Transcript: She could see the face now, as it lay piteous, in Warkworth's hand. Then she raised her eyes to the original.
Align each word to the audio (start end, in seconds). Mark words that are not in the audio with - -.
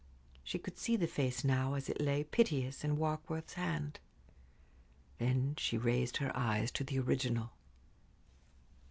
She 0.43 0.57
could 0.57 0.79
see 0.79 0.95
the 0.95 1.05
face 1.05 1.43
now, 1.43 1.75
as 1.75 1.87
it 1.87 2.01
lay 2.01 2.23
piteous, 2.23 2.83
in 2.83 2.97
Warkworth's 2.97 3.53
hand. 3.53 3.99
Then 5.19 5.53
she 5.59 5.77
raised 5.77 6.17
her 6.17 6.35
eyes 6.35 6.71
to 6.71 6.83
the 6.83 6.97
original. 6.97 7.51